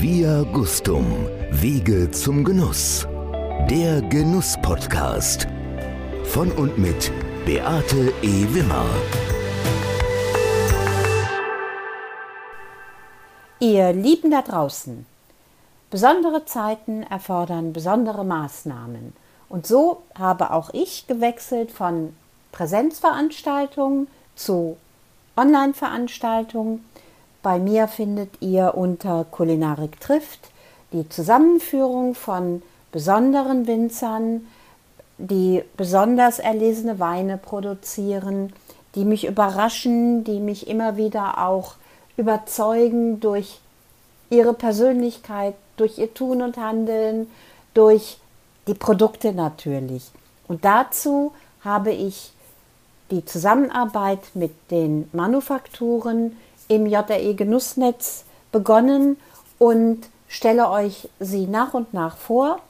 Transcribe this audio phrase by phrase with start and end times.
[0.00, 3.06] Via Gustum, Wege zum Genuss.
[3.68, 5.46] Der Genuss-Podcast.
[6.24, 7.12] Von und mit
[7.44, 8.46] Beate E.
[8.54, 8.86] Wimmer.
[13.58, 15.04] Ihr Lieben da draußen,
[15.90, 19.12] besondere Zeiten erfordern besondere Maßnahmen.
[19.50, 22.16] Und so habe auch ich gewechselt von
[22.52, 24.78] Präsenzveranstaltungen zu
[25.36, 26.86] Online-Veranstaltungen.
[27.42, 30.50] Bei mir findet ihr unter Kulinarik trifft
[30.92, 34.46] die Zusammenführung von besonderen Winzern,
[35.18, 38.52] die besonders erlesene Weine produzieren,
[38.94, 41.74] die mich überraschen, die mich immer wieder auch
[42.16, 43.60] überzeugen durch
[44.30, 47.28] ihre Persönlichkeit, durch ihr Tun und Handeln,
[47.74, 48.18] durch
[48.66, 50.10] die Produkte natürlich.
[50.48, 51.32] Und dazu
[51.64, 52.32] habe ich
[53.10, 56.36] die Zusammenarbeit mit den Manufakturen
[56.70, 59.16] im JRE Genussnetz begonnen
[59.58, 62.60] und stelle euch sie nach und nach vor.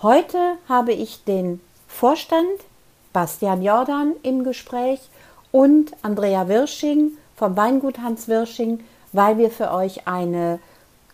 [0.00, 2.46] Heute habe ich den Vorstand
[3.12, 5.00] Bastian Jordan im Gespräch
[5.50, 10.60] und Andrea Wirsching vom Weingut Hans Wirsching, weil wir für euch eine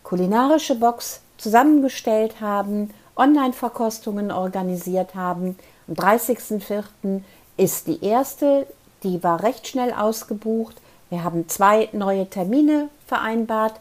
[0.03, 5.57] kulinarische Box zusammengestellt haben, Online-Verkostungen organisiert haben.
[5.87, 7.21] Am 30.04
[7.57, 8.67] ist die erste,
[9.01, 10.75] die war recht schnell ausgebucht.
[11.09, 13.79] Wir haben zwei neue Termine vereinbart.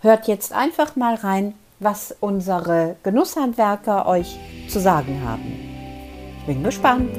[0.00, 5.42] Hört jetzt einfach mal rein, was unsere Genusshandwerker euch zu sagen haben.
[6.38, 7.10] Ich bin gespannt.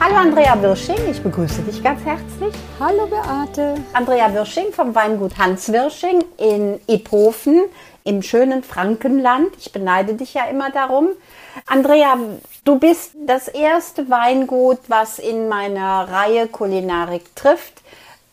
[0.00, 2.54] Hallo Andrea Wirsching, ich begrüße dich ganz herzlich.
[2.78, 3.76] Hallo Beate.
[3.94, 7.62] Andrea Wirsching vom Weingut Hans Wirsching in Iphofen
[8.04, 9.48] im schönen Frankenland.
[9.58, 11.08] Ich beneide dich ja immer darum.
[11.66, 12.16] Andrea,
[12.64, 17.82] du bist das erste Weingut, was in meiner Reihe Kulinarik trifft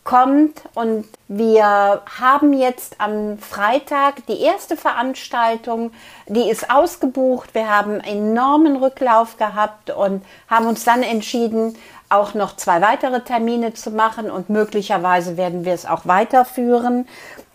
[0.02, 5.92] kommt und wir haben jetzt am Freitag die erste Veranstaltung,
[6.26, 7.54] die ist ausgebucht.
[7.54, 11.76] Wir haben enormen Rücklauf gehabt und haben uns dann entschieden,
[12.10, 17.06] auch noch zwei weitere Termine zu machen und möglicherweise werden wir es auch weiterführen.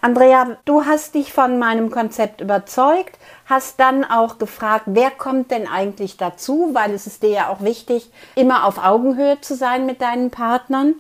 [0.02, 3.18] Andrea, du hast dich von meinem Konzept überzeugt,
[3.48, 7.62] hast dann auch gefragt, wer kommt denn eigentlich dazu, weil es ist dir ja auch
[7.62, 10.96] wichtig, immer auf Augenhöhe zu sein mit deinen Partnern.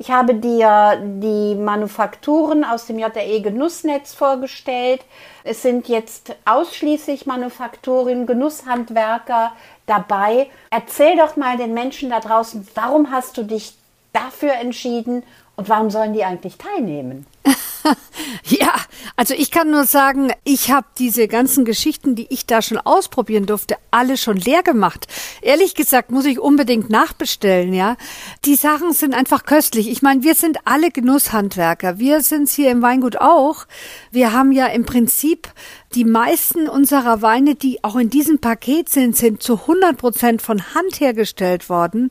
[0.00, 5.02] Ich habe dir die Manufakturen aus dem JRE Genussnetz vorgestellt.
[5.44, 9.52] Es sind jetzt ausschließlich Manufakturen, Genusshandwerker
[9.84, 10.48] dabei.
[10.70, 13.74] Erzähl doch mal den Menschen da draußen, warum hast du dich
[14.14, 15.22] dafür entschieden
[15.56, 17.26] und warum sollen die eigentlich teilnehmen?
[18.44, 18.72] ja,
[19.20, 23.44] also ich kann nur sagen, ich habe diese ganzen Geschichten, die ich da schon ausprobieren
[23.44, 25.08] durfte, alle schon leer gemacht.
[25.42, 27.98] Ehrlich gesagt muss ich unbedingt nachbestellen, ja.
[28.46, 29.90] Die Sachen sind einfach köstlich.
[29.90, 31.98] Ich meine, wir sind alle Genusshandwerker.
[31.98, 33.66] Wir sind hier im Weingut auch.
[34.10, 35.52] Wir haben ja im Prinzip
[35.94, 40.74] die meisten unserer Weine, die auch in diesem Paket sind, sind zu 100 Prozent von
[40.74, 42.10] Hand hergestellt worden.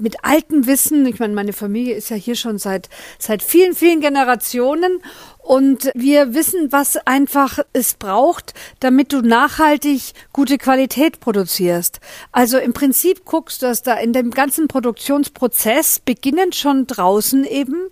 [0.00, 1.06] Mit altem Wissen.
[1.06, 2.88] Ich meine, meine Familie ist ja hier schon seit,
[3.18, 5.02] seit vielen, vielen Generationen.
[5.38, 12.00] Und wir wissen, was einfach es braucht, damit du nachhaltig gute Qualität produzierst.
[12.32, 17.88] Also im Prinzip guckst du, dass da in dem ganzen Produktionsprozess, beginnend schon draußen eben,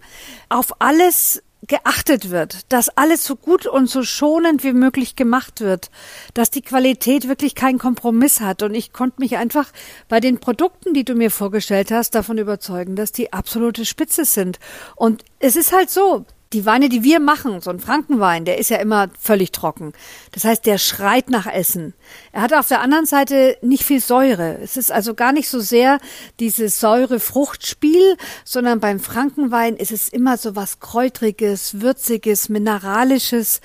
[0.48, 5.90] auf alles geachtet wird, dass alles so gut und so schonend wie möglich gemacht wird,
[6.34, 8.62] dass die Qualität wirklich keinen Kompromiss hat.
[8.62, 9.72] Und ich konnte mich einfach
[10.08, 14.58] bei den Produkten, die du mir vorgestellt hast, davon überzeugen, dass die absolute Spitze sind.
[14.94, 18.70] Und es ist halt so, die Weine, die wir machen, so ein Frankenwein, der ist
[18.70, 19.92] ja immer völlig trocken.
[20.32, 21.94] Das heißt, der schreit nach Essen.
[22.32, 24.58] Er hat auf der anderen Seite nicht viel Säure.
[24.62, 25.98] Es ist also gar nicht so sehr
[26.40, 33.60] dieses Säure-Fruchtspiel, sondern beim Frankenwein ist es immer so was Kräutriges, Würziges, Mineralisches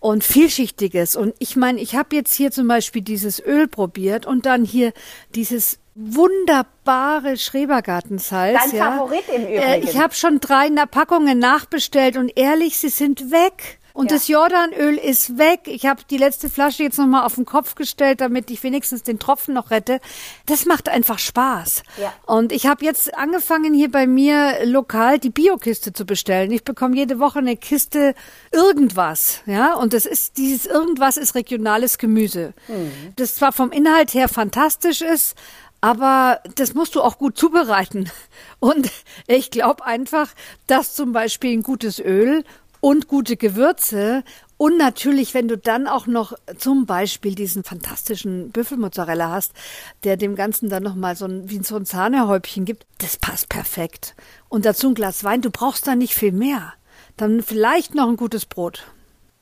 [0.00, 1.16] und vielschichtiges.
[1.16, 4.92] Und ich meine, ich habe jetzt hier zum Beispiel dieses Öl probiert und dann hier
[5.34, 8.58] dieses wunderbare Schrebergartensalz.
[8.64, 8.92] Dein ja.
[8.92, 9.58] Favorit im Übrigen.
[9.58, 13.78] Äh, ich habe schon drei Packungen nachbestellt und ehrlich, sie sind weg.
[13.94, 14.16] Und ja.
[14.16, 15.62] das Jordanöl ist weg.
[15.66, 19.18] Ich habe die letzte Flasche jetzt nochmal auf den Kopf gestellt, damit ich wenigstens den
[19.18, 20.00] Tropfen noch rette.
[20.46, 21.82] Das macht einfach Spaß.
[22.00, 22.12] Ja.
[22.26, 26.50] Und ich habe jetzt angefangen, hier bei mir lokal die Biokiste zu bestellen.
[26.52, 28.14] Ich bekomme jede Woche eine Kiste
[28.50, 29.40] irgendwas.
[29.44, 32.54] Ja, und das ist, dieses irgendwas ist regionales Gemüse.
[32.68, 33.12] Mhm.
[33.16, 35.36] Das zwar vom Inhalt her fantastisch ist,
[35.82, 38.08] aber das musst du auch gut zubereiten.
[38.60, 38.90] Und
[39.26, 40.28] ich glaube einfach,
[40.66, 42.44] dass zum Beispiel ein gutes Öl
[42.80, 44.24] und gute Gewürze
[44.56, 49.52] Und natürlich, wenn du dann auch noch zum Beispiel diesen fantastischen Büffelmozzarella hast,
[50.04, 54.14] der dem Ganzen dann nochmal so ein, wie so ein Sahnehäubchen gibt, das passt perfekt.
[54.48, 56.74] Und dazu ein Glas Wein, du brauchst da nicht viel mehr.
[57.16, 58.86] Dann vielleicht noch ein gutes Brot.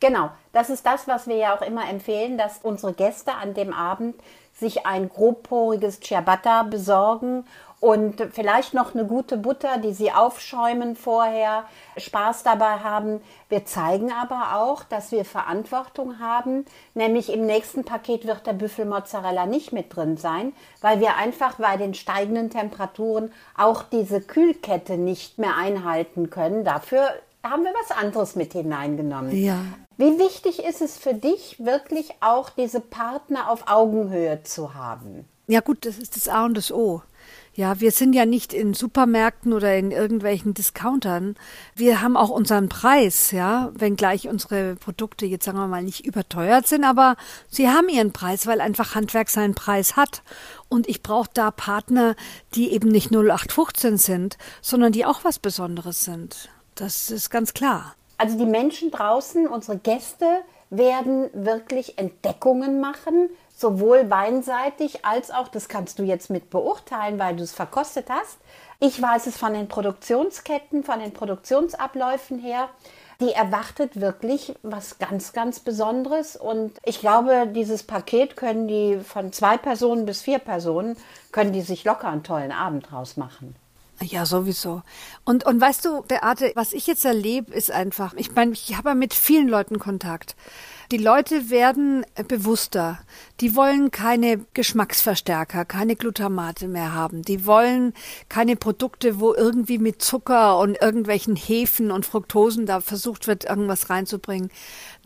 [0.00, 3.72] Genau, das ist das, was wir ja auch immer empfehlen, dass unsere Gäste an dem
[3.72, 4.16] Abend
[4.54, 7.44] sich ein grobporiges Ciabatta besorgen
[7.80, 11.64] und vielleicht noch eine gute Butter, die sie aufschäumen vorher,
[11.96, 13.22] Spaß dabei haben.
[13.48, 19.46] Wir zeigen aber auch, dass wir Verantwortung haben, nämlich im nächsten Paket wird der Büffelmozzarella
[19.46, 25.38] nicht mit drin sein, weil wir einfach bei den steigenden Temperaturen auch diese Kühlkette nicht
[25.38, 26.64] mehr einhalten können.
[26.64, 27.08] Dafür
[27.42, 29.34] haben wir was anderes mit hineingenommen.
[29.34, 29.64] Ja.
[30.00, 35.28] Wie wichtig ist es für dich, wirklich auch diese Partner auf Augenhöhe zu haben?
[35.46, 37.02] Ja gut, das ist das A und das O.
[37.52, 41.36] Ja, wir sind ja nicht in Supermärkten oder in irgendwelchen Discountern.
[41.74, 46.66] Wir haben auch unseren Preis, ja, wenngleich unsere Produkte jetzt sagen wir mal nicht überteuert
[46.66, 47.16] sind, aber
[47.50, 50.22] sie haben ihren Preis, weil einfach Handwerk seinen Preis hat.
[50.70, 52.16] Und ich brauche da Partner,
[52.54, 56.48] die eben nicht 0815 sind, sondern die auch was Besonderes sind.
[56.74, 57.96] Das ist ganz klar.
[58.20, 65.70] Also die Menschen draußen, unsere Gäste, werden wirklich Entdeckungen machen, sowohl weinseitig als auch, das
[65.70, 68.36] kannst du jetzt mit beurteilen, weil du es verkostet hast.
[68.78, 72.68] Ich weiß es von den Produktionsketten, von den Produktionsabläufen her.
[73.22, 76.36] Die erwartet wirklich was ganz, ganz Besonderes.
[76.36, 80.98] Und ich glaube, dieses Paket können die von zwei Personen bis vier Personen,
[81.32, 83.56] können die sich locker einen tollen Abend draus machen.
[84.02, 84.82] Ja, sowieso.
[85.24, 88.94] Und, und weißt du, Beate, was ich jetzt erlebe, ist einfach, ich meine, ich habe
[88.94, 90.36] mit vielen Leuten Kontakt.
[90.90, 92.98] Die Leute werden bewusster.
[93.40, 97.22] Die wollen keine Geschmacksverstärker, keine Glutamate mehr haben.
[97.22, 97.94] Die wollen
[98.28, 103.88] keine Produkte, wo irgendwie mit Zucker und irgendwelchen Hefen und Fructosen da versucht wird, irgendwas
[103.88, 104.50] reinzubringen.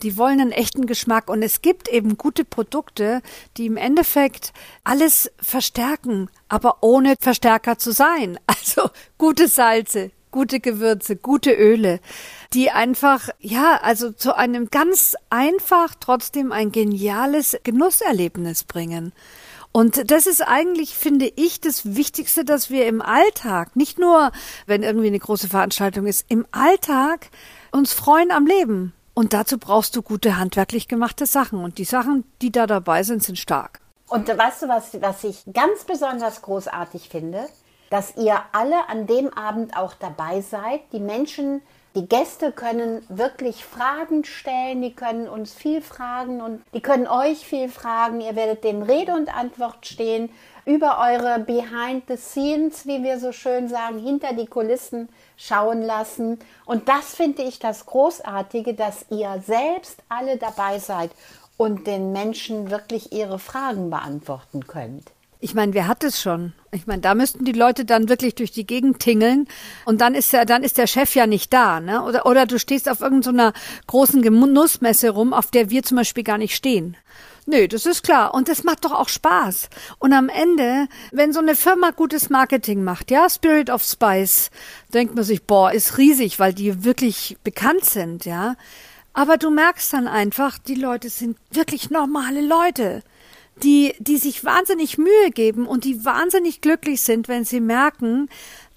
[0.03, 1.29] Die wollen einen echten Geschmack.
[1.29, 3.21] Und es gibt eben gute Produkte,
[3.59, 4.55] die im Endeffekt
[4.85, 8.39] alles verstärken, aber ohne Verstärker zu sein.
[8.65, 8.89] Also
[9.19, 12.01] gute Salze, gute Gewürze, gute Öle,
[12.55, 19.13] die einfach, ja, also zu einem ganz einfach trotzdem ein geniales Genusserlebnis bringen.
[19.71, 24.33] Und das ist eigentlich, finde ich, das Wichtigste, dass wir im Alltag, nicht nur,
[24.67, 27.29] wenn irgendwie eine große Veranstaltung ist, im Alltag
[27.71, 28.93] uns freuen am Leben.
[29.15, 31.61] Und dazu brauchst du gute handwerklich gemachte Sachen.
[31.61, 33.79] Und die Sachen, die da dabei sind, sind stark.
[34.09, 37.47] Und weißt du, was, was ich ganz besonders großartig finde?
[37.91, 40.81] Dass ihr alle an dem Abend auch dabei seid.
[40.93, 41.63] Die Menschen,
[41.95, 47.47] die Gäste können wirklich Fragen stellen, die können uns viel fragen und die können euch
[47.47, 48.21] viel fragen.
[48.21, 50.31] Ihr werdet den Rede und Antwort stehen
[50.65, 56.39] über eure Behind the Scenes, wie wir so schön sagen, hinter die Kulissen schauen lassen.
[56.65, 61.11] Und das finde ich das Großartige, dass ihr selbst alle dabei seid
[61.57, 65.14] und den Menschen wirklich ihre Fragen beantworten könnt.
[65.45, 66.55] Ich meine, wer hat es schon?
[66.73, 69.47] Ich meine, da müssten die Leute dann wirklich durch die Gegend tingeln
[69.85, 72.03] und dann ist ja, dann ist der Chef ja nicht da, ne?
[72.03, 73.53] Oder, oder du stehst auf irgendeiner
[73.87, 76.97] großen Genussmesse rum, auf der wir zum Beispiel gar nicht stehen.
[77.45, 78.33] Nö, das ist klar.
[78.33, 79.69] Und das macht doch auch Spaß.
[79.99, 84.51] Und am Ende, wenn so eine Firma gutes Marketing macht, ja, Spirit of Spice,
[84.95, 88.57] denkt man sich, boah, ist riesig, weil die wirklich bekannt sind, ja.
[89.13, 93.03] Aber du merkst dann einfach, die Leute sind wirklich normale Leute
[93.63, 98.29] die, die sich wahnsinnig Mühe geben und die wahnsinnig glücklich sind, wenn sie merken,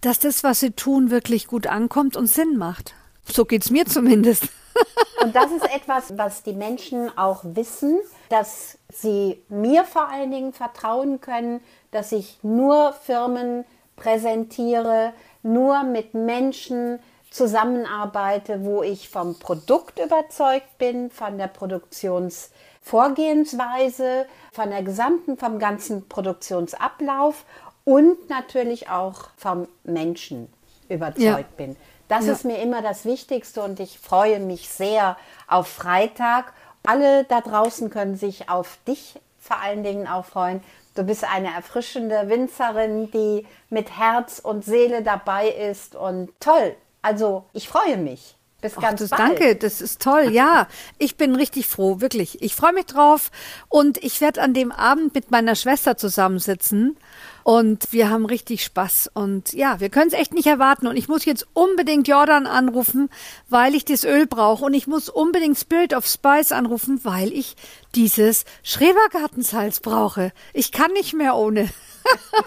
[0.01, 2.94] dass das, was sie tun, wirklich gut ankommt und Sinn macht.
[3.25, 4.48] So geht's mir zumindest.
[5.24, 8.00] Und das ist etwas, was die Menschen auch wissen,
[8.30, 16.13] dass sie mir vor allen Dingen vertrauen können, dass ich nur Firmen präsentiere, nur mit
[16.13, 17.00] Menschen
[17.32, 22.51] zusammenarbeite, wo ich vom Produkt überzeugt bin, von der Produktions
[22.88, 27.44] Vorgehensweise, von der gesamten, vom ganzen Produktionsablauf
[27.84, 30.48] und natürlich auch vom Menschen
[30.88, 31.44] überzeugt ja.
[31.58, 31.75] bin.
[32.08, 32.32] Das ja.
[32.32, 35.17] ist mir immer das Wichtigste und ich freue mich sehr
[35.48, 36.53] auf Freitag.
[36.86, 40.63] Alle da draußen können sich auf dich vor allen Dingen auch freuen.
[40.96, 46.75] Du bist eine erfrischende Winzerin, die mit Herz und Seele dabei ist und toll.
[47.01, 48.36] Also ich freue mich.
[48.60, 49.22] Bis Ach, ganz das, bald.
[49.22, 50.30] Danke, das ist toll.
[50.32, 52.42] Ja, ich bin richtig froh, wirklich.
[52.42, 53.30] Ich freue mich drauf
[53.70, 56.98] und ich werde an dem Abend mit meiner Schwester zusammensitzen
[57.44, 61.08] und wir haben richtig Spaß und ja, wir können es echt nicht erwarten und ich
[61.08, 63.10] muss jetzt unbedingt Jordan anrufen,
[63.48, 67.56] weil ich das Öl brauche und ich muss unbedingt Spirit of Spice anrufen, weil ich
[67.94, 70.34] dieses Schrebergartensalz brauche.
[70.54, 71.70] Ich kann nicht mehr ohne.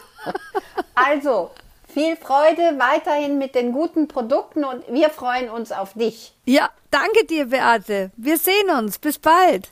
[0.94, 1.50] also,
[1.92, 6.32] Viel Freude weiterhin mit den guten Produkten und wir freuen uns auf dich.
[6.44, 8.12] Ja, danke dir, Beate.
[8.16, 9.00] Wir sehen uns.
[9.00, 9.70] Bis bald.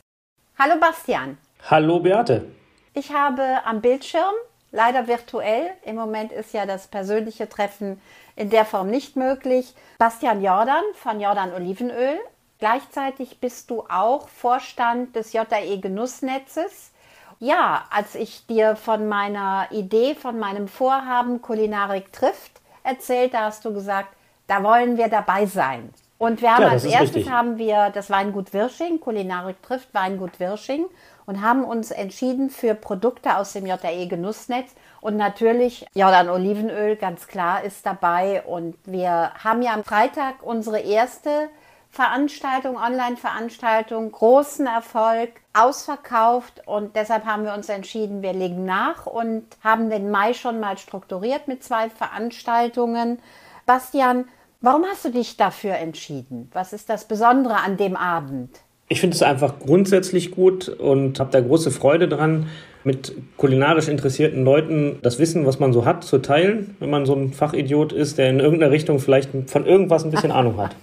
[0.58, 1.38] Hallo Bastian.
[1.70, 2.46] Hallo Beate.
[2.92, 4.34] Ich habe am Bildschirm,
[4.72, 8.00] leider virtuell, im Moment ist ja das persönliche Treffen
[8.34, 12.18] in der Form nicht möglich, Bastian Jordan von Jordan Olivenöl.
[12.58, 16.90] Gleichzeitig bist du auch Vorstand des JE Genussnetzes.
[17.40, 22.52] Ja, als ich dir von meiner Idee, von meinem Vorhaben Kulinarik trifft
[22.82, 24.08] erzählt, da hast du gesagt,
[24.48, 25.92] da wollen wir dabei sein.
[26.18, 27.30] Und wir haben ja, als erstes richtig.
[27.30, 30.86] haben wir das Weingut Wirsching, Kulinarik trifft Weingut Wirsching
[31.26, 37.28] und haben uns entschieden für Produkte aus dem JE Genussnetz und natürlich Jordan Olivenöl, ganz
[37.28, 38.42] klar, ist dabei.
[38.42, 41.48] Und wir haben ja am Freitag unsere erste
[41.90, 49.44] Veranstaltung, Online-Veranstaltung, großen Erfolg, ausverkauft und deshalb haben wir uns entschieden, wir legen nach und
[49.64, 53.18] haben den Mai schon mal strukturiert mit zwei Veranstaltungen.
[53.66, 54.26] Bastian,
[54.60, 56.50] warum hast du dich dafür entschieden?
[56.52, 58.60] Was ist das Besondere an dem Abend?
[58.90, 62.48] Ich finde es einfach grundsätzlich gut und habe da große Freude dran,
[62.84, 67.14] mit kulinarisch interessierten Leuten das Wissen, was man so hat, zu teilen, wenn man so
[67.14, 70.74] ein Fachidiot ist, der in irgendeiner Richtung vielleicht von irgendwas ein bisschen Ahnung hat.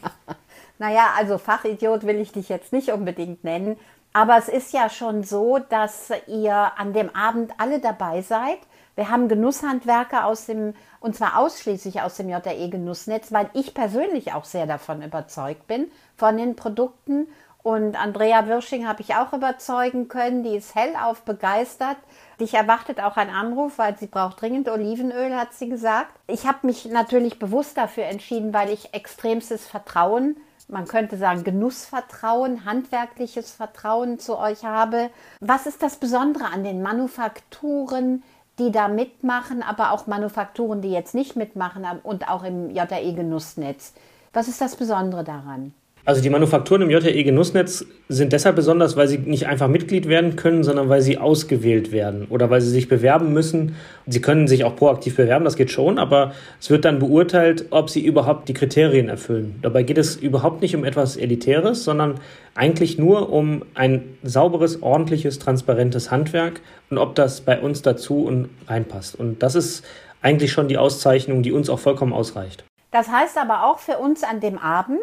[0.78, 3.78] Naja, also Fachidiot will ich dich jetzt nicht unbedingt nennen,
[4.14, 8.60] aber es ist ja schon so, dass ihr an dem Abend alle dabei seid.
[8.96, 14.32] Wir haben Genusshandwerker aus dem, und zwar ausschließlich aus dem JRE Genussnetz, weil ich persönlich
[14.32, 17.28] auch sehr davon überzeugt bin, von den Produkten.
[17.62, 21.98] Und Andrea Wirsching habe ich auch überzeugen können, die ist hellauf begeistert.
[22.40, 26.14] Dich erwartet auch ein Anruf, weil sie braucht dringend Olivenöl, hat sie gesagt.
[26.28, 30.38] Ich habe mich natürlich bewusst dafür entschieden, weil ich extremstes Vertrauen
[30.68, 35.10] man könnte sagen, Genussvertrauen, handwerkliches Vertrauen zu euch habe.
[35.40, 38.24] Was ist das Besondere an den Manufakturen,
[38.58, 43.94] die da mitmachen, aber auch Manufakturen, die jetzt nicht mitmachen und auch im JRE Genussnetz?
[44.34, 45.74] Was ist das Besondere daran?
[46.08, 50.36] Also die Manufakturen im JRE Genussnetz sind deshalb besonders, weil sie nicht einfach Mitglied werden
[50.36, 53.76] können, sondern weil sie ausgewählt werden oder weil sie sich bewerben müssen.
[54.06, 57.90] Sie können sich auch proaktiv bewerben, das geht schon, aber es wird dann beurteilt, ob
[57.90, 59.56] sie überhaupt die Kriterien erfüllen.
[59.64, 62.20] Dabei geht es überhaupt nicht um etwas Elitäres, sondern
[62.54, 68.50] eigentlich nur um ein sauberes, ordentliches, transparentes Handwerk und ob das bei uns dazu und
[68.68, 69.16] reinpasst.
[69.16, 69.84] Und das ist
[70.22, 72.64] eigentlich schon die Auszeichnung, die uns auch vollkommen ausreicht.
[72.92, 75.00] Das heißt aber auch für uns an dem Abend,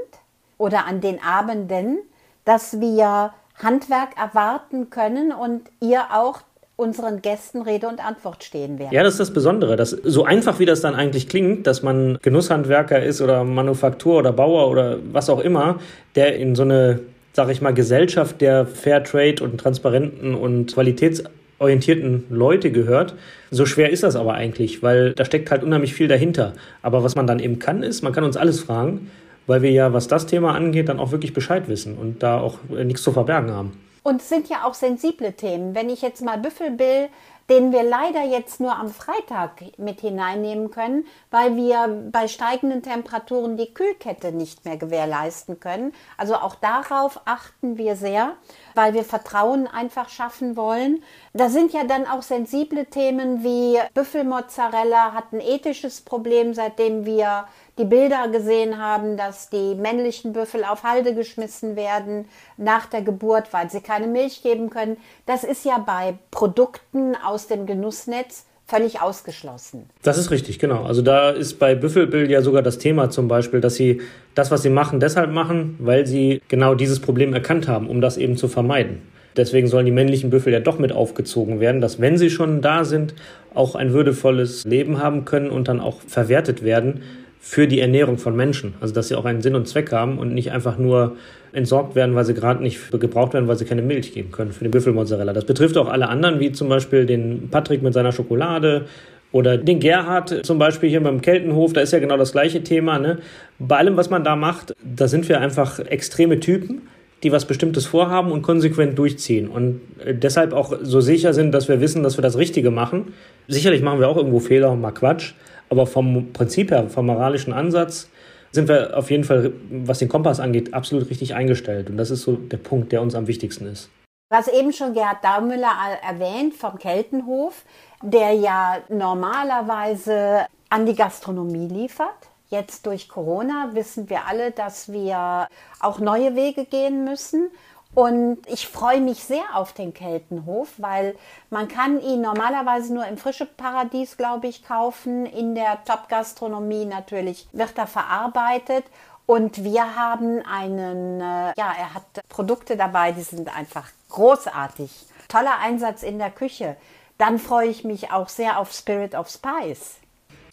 [0.59, 1.99] oder an den Abenden,
[2.45, 3.33] dass wir
[3.63, 6.41] Handwerk erwarten können und ihr auch
[6.77, 8.93] unseren Gästen Rede und Antwort stehen werden.
[8.93, 9.77] Ja, das ist das Besondere.
[9.77, 14.33] Dass, so einfach wie das dann eigentlich klingt, dass man Genusshandwerker ist oder Manufaktur oder
[14.33, 15.79] Bauer oder was auch immer,
[16.17, 17.01] der in so eine,
[17.35, 23.15] sag ich mal, Gesellschaft der Fairtrade und transparenten und qualitätsorientierten Leute gehört.
[23.51, 26.55] So schwer ist das aber eigentlich, weil da steckt halt unheimlich viel dahinter.
[26.81, 29.11] Aber was man dann eben kann, ist, man kann uns alles fragen
[29.47, 32.59] weil wir ja, was das Thema angeht, dann auch wirklich Bescheid wissen und da auch
[32.77, 33.73] äh, nichts zu verbergen haben.
[34.03, 35.75] Und es sind ja auch sensible Themen.
[35.75, 37.09] Wenn ich jetzt mal Büffelbill
[37.53, 43.57] den wir leider jetzt nur am Freitag mit hineinnehmen können, weil wir bei steigenden Temperaturen
[43.57, 45.93] die Kühlkette nicht mehr gewährleisten können.
[46.17, 48.37] Also auch darauf achten wir sehr,
[48.75, 51.03] weil wir Vertrauen einfach schaffen wollen.
[51.35, 57.45] Da sind ja dann auch sensible Themen wie Büffelmozzarella hat ein ethisches Problem, seitdem wir
[57.79, 62.27] die Bilder gesehen haben, dass die männlichen Büffel auf Halde geschmissen werden
[62.57, 64.99] nach der Geburt, weil sie keine Milch geben können.
[65.27, 69.89] Das ist ja bei Produkten aus dem Genussnetz völlig ausgeschlossen.
[70.03, 70.85] Das ist richtig, genau.
[70.85, 74.01] Also da ist bei Büffelbill ja sogar das Thema zum Beispiel, dass sie
[74.35, 78.17] das, was sie machen, deshalb machen, weil sie genau dieses Problem erkannt haben, um das
[78.17, 79.03] eben zu vermeiden.
[79.37, 82.85] Deswegen sollen die männlichen Büffel ja doch mit aufgezogen werden, dass wenn sie schon da
[82.85, 83.15] sind,
[83.55, 87.03] auch ein würdevolles Leben haben können und dann auch verwertet werden
[87.45, 88.75] für die Ernährung von Menschen.
[88.81, 91.17] Also dass sie auch einen Sinn und Zweck haben und nicht einfach nur
[91.53, 94.65] entsorgt werden, weil sie gerade nicht gebraucht werden, weil sie keine Milch geben können für
[94.65, 95.33] den Büffelmozzarella.
[95.33, 98.87] Das betrifft auch alle anderen, wie zum Beispiel den Patrick mit seiner Schokolade
[99.33, 103.01] oder den Gerhard zum Beispiel hier beim Keltenhof, da ist ja genau das gleiche Thema.
[103.01, 103.19] Ne?
[103.59, 106.83] Bei allem, was man da macht, da sind wir einfach extreme Typen,
[107.25, 111.69] die was Bestimmtes vorhaben und konsequent durchziehen und äh, deshalb auch so sicher sind, dass
[111.69, 113.15] wir wissen, dass wir das Richtige machen.
[113.49, 115.35] Sicherlich machen wir auch irgendwo Fehler und mal Quatsch,
[115.73, 118.11] aber vom Prinzip her, vom moralischen Ansatz,
[118.53, 121.89] sind wir auf jeden Fall, was den Kompass angeht, absolut richtig eingestellt.
[121.89, 123.89] Und das ist so der Punkt, der uns am wichtigsten ist.
[124.31, 125.73] Was eben schon Gerhard Daumüller
[126.07, 127.65] erwähnt vom Keltenhof,
[128.03, 132.09] der ja normalerweise an die Gastronomie liefert.
[132.51, 135.49] Jetzt durch Corona wissen wir alle, dass wir
[135.81, 137.49] auch neue Wege gehen müssen.
[137.95, 141.15] Und ich freue mich sehr auf den Keltenhof, weil
[141.51, 145.27] man kann ihn normalerweise nur im frische Paradies, glaube ich, kaufen.
[145.27, 148.85] In der Top-Gastronomie natürlich wird er verarbeitet.
[149.27, 154.91] Und wir haben einen, äh, ja, er hat Produkte dabei, die sind einfach großartig.
[155.29, 156.77] Toller Einsatz in der Küche.
[157.19, 159.97] Dann freue ich mich auch sehr auf Spirit of Spice.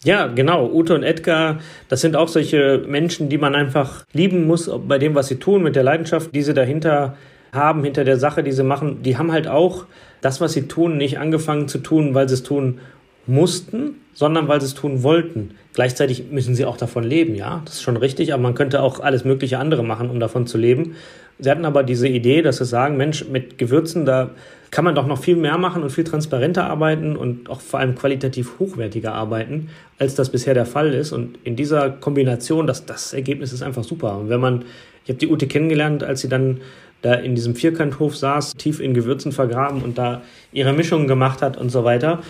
[0.02, 0.70] Ja, genau.
[0.70, 5.14] Ute und Edgar, das sind auch solche Menschen, die man einfach lieben muss bei dem,
[5.14, 7.16] was sie tun, mit der Leidenschaft, die sie dahinter
[7.52, 9.02] haben, hinter der Sache, die sie machen.
[9.02, 9.86] Die haben halt auch
[10.20, 12.80] das, was sie tun, nicht angefangen zu tun, weil sie es tun
[13.26, 15.54] mussten, sondern weil sie es tun wollten.
[15.72, 19.00] Gleichzeitig müssen sie auch davon leben, ja, das ist schon richtig, aber man könnte auch
[19.00, 20.96] alles mögliche andere machen, um davon zu leben.
[21.38, 24.30] Sie hatten aber diese Idee, dass sie sagen, Mensch, mit Gewürzen, da
[24.70, 27.94] kann man doch noch viel mehr machen und viel transparenter arbeiten und auch vor allem
[27.94, 31.12] qualitativ hochwertiger arbeiten, als das bisher der Fall ist.
[31.12, 34.18] Und in dieser Kombination, das, das Ergebnis ist einfach super.
[34.18, 34.64] Und wenn man,
[35.04, 36.60] ich habe die Ute kennengelernt, als sie dann
[37.02, 41.56] da in diesem Vierkanthof saß, tief in Gewürzen vergraben und da ihre Mischungen gemacht hat
[41.56, 42.20] und so weiter.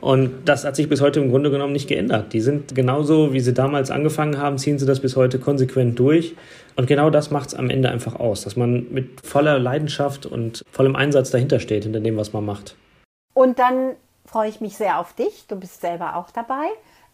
[0.00, 2.32] Und das hat sich bis heute im Grunde genommen nicht geändert.
[2.32, 6.36] Die sind genauso, wie sie damals angefangen haben, ziehen sie das bis heute konsequent durch.
[6.76, 10.62] Und genau das macht es am Ende einfach aus, dass man mit voller Leidenschaft und
[10.70, 12.76] vollem Einsatz dahinter steht, hinter dem, was man macht.
[13.34, 13.92] Und dann
[14.26, 15.46] freue ich mich sehr auf dich.
[15.48, 16.66] Du bist selber auch dabei.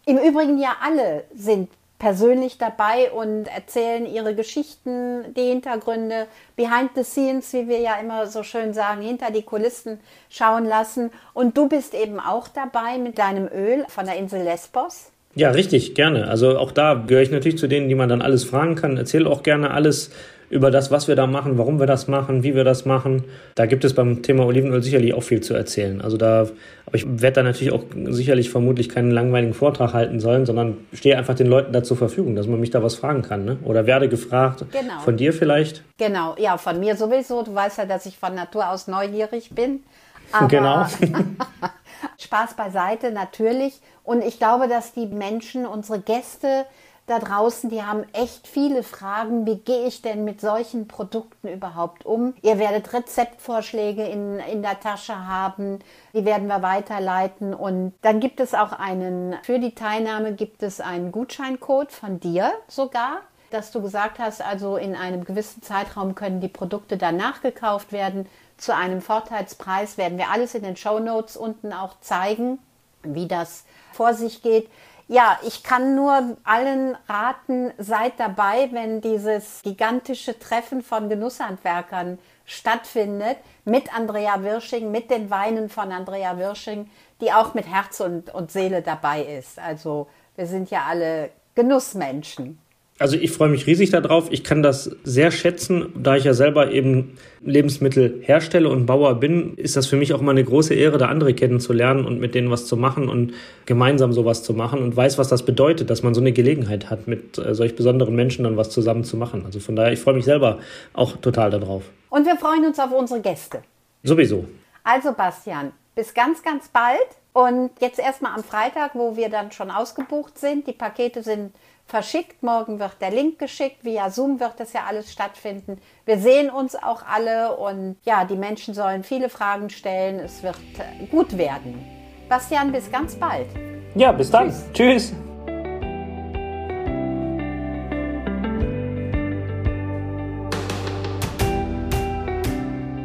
[0.05, 1.69] Im Übrigen ja alle sind
[2.03, 8.27] persönlich dabei und erzählen ihre Geschichten, die Hintergründe, behind the scenes, wie wir ja immer
[8.27, 11.11] so schön sagen, hinter die Kulissen schauen lassen.
[11.33, 15.12] Und du bist eben auch dabei mit deinem Öl von der Insel Lesbos.
[15.35, 16.27] Ja, richtig, gerne.
[16.27, 18.97] Also auch da gehöre ich natürlich zu denen, die man dann alles fragen kann.
[18.97, 20.11] Erzähle auch gerne alles
[20.53, 23.23] über das, was wir da machen, warum wir das machen, wie wir das machen.
[23.55, 25.99] Da gibt es beim Thema Olivenöl sicherlich auch viel zu erzählen.
[25.99, 26.47] Also da,
[26.85, 31.17] aber ich werde da natürlich auch sicherlich vermutlich keinen langweiligen Vortrag halten sollen, sondern stehe
[31.17, 33.45] einfach den Leuten da zur Verfügung, dass man mich da was fragen kann.
[33.45, 33.57] Ne?
[33.63, 34.63] Oder werde gefragt.
[34.71, 34.99] Genau.
[35.03, 35.83] Von dir vielleicht?
[35.97, 37.41] Genau, ja, von mir sowieso.
[37.41, 39.79] Du weißt ja, dass ich von Natur aus neugierig bin.
[40.31, 40.85] Aber genau.
[42.19, 43.81] Spaß beiseite, natürlich.
[44.03, 46.65] Und ich glaube, dass die Menschen, unsere Gäste,
[47.05, 49.45] da draußen, die haben echt viele Fragen.
[49.45, 52.33] Wie gehe ich denn mit solchen Produkten überhaupt um?
[52.41, 55.79] Ihr werdet Rezeptvorschläge in, in der Tasche haben.
[56.13, 57.53] Die werden wir weiterleiten.
[57.53, 62.53] Und dann gibt es auch einen, für die Teilnahme gibt es einen Gutscheincode von dir
[62.67, 63.21] sogar
[63.53, 68.27] dass du gesagt hast, also in einem gewissen Zeitraum können die Produkte dann nachgekauft werden.
[68.57, 72.59] Zu einem Vorteilspreis werden wir alles in den Show Notes unten auch zeigen,
[73.03, 74.69] wie das vor sich geht
[75.07, 83.37] ja, ich kann nur allen raten, seid dabei, wenn dieses gigantische Treffen von Genusshandwerkern stattfindet
[83.65, 86.89] mit Andrea Wirsching, mit den Weinen von Andrea Wirsching,
[87.21, 89.59] die auch mit Herz und, und Seele dabei ist.
[89.59, 92.59] Also wir sind ja alle Genussmenschen.
[93.03, 94.31] Also ich freue mich riesig darauf.
[94.31, 99.55] Ich kann das sehr schätzen, da ich ja selber eben Lebensmittel herstelle und Bauer bin,
[99.57, 102.49] ist das für mich auch immer eine große Ehre, da andere kennenzulernen und mit denen
[102.49, 103.33] was zu machen und
[103.65, 107.05] gemeinsam sowas zu machen und weiß, was das bedeutet, dass man so eine Gelegenheit hat,
[107.09, 109.43] mit äh, solch besonderen Menschen dann was zusammen zu machen.
[109.45, 110.59] Also von daher, ich freue mich selber
[110.93, 111.83] auch total darauf.
[112.09, 113.63] Und wir freuen uns auf unsere Gäste.
[114.03, 114.45] Sowieso.
[114.85, 116.99] Also Bastian, bis ganz, ganz bald.
[117.33, 120.67] Und jetzt erstmal am Freitag, wo wir dann schon ausgebucht sind.
[120.67, 121.51] Die Pakete sind
[121.85, 122.43] verschickt.
[122.43, 123.83] Morgen wird der Link geschickt.
[123.83, 125.79] Via Zoom wird das ja alles stattfinden.
[126.05, 130.19] Wir sehen uns auch alle und ja, die Menschen sollen viele Fragen stellen.
[130.19, 131.85] Es wird äh, gut werden.
[132.29, 133.47] Bastian, bis ganz bald.
[133.95, 134.49] Ja, bis dann.
[134.49, 134.73] Tschüss.
[134.73, 135.13] Tschüss.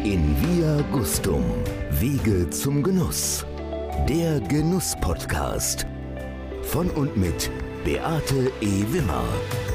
[0.05, 1.45] In Via Gustum.
[1.91, 3.45] Wege zum Genuss.
[4.09, 5.87] Der Genuss-Podcast.
[6.63, 7.51] Von und mit
[7.85, 8.85] Beate E.
[8.85, 9.68] Wimmer.